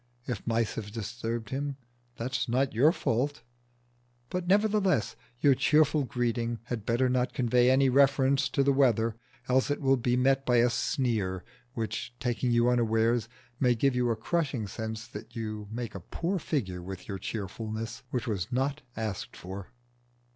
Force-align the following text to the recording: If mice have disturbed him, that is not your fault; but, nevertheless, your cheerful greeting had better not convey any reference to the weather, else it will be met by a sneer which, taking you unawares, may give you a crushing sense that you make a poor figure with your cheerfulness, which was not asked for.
If 0.25 0.47
mice 0.47 0.73
have 0.73 0.91
disturbed 0.91 1.51
him, 1.51 1.77
that 2.15 2.35
is 2.35 2.49
not 2.49 2.73
your 2.73 2.91
fault; 2.91 3.43
but, 4.31 4.47
nevertheless, 4.47 5.15
your 5.41 5.53
cheerful 5.53 6.05
greeting 6.05 6.57
had 6.63 6.87
better 6.87 7.07
not 7.07 7.33
convey 7.35 7.69
any 7.69 7.87
reference 7.87 8.49
to 8.49 8.63
the 8.63 8.73
weather, 8.73 9.15
else 9.47 9.69
it 9.69 9.79
will 9.79 9.97
be 9.97 10.17
met 10.17 10.43
by 10.43 10.55
a 10.55 10.71
sneer 10.71 11.43
which, 11.75 12.15
taking 12.19 12.49
you 12.49 12.67
unawares, 12.67 13.29
may 13.59 13.75
give 13.75 13.95
you 13.95 14.09
a 14.09 14.15
crushing 14.15 14.65
sense 14.65 15.05
that 15.07 15.35
you 15.35 15.67
make 15.69 15.93
a 15.93 15.99
poor 15.99 16.39
figure 16.39 16.81
with 16.81 17.07
your 17.07 17.19
cheerfulness, 17.19 18.01
which 18.09 18.25
was 18.25 18.51
not 18.51 18.81
asked 18.97 19.37
for. 19.37 19.67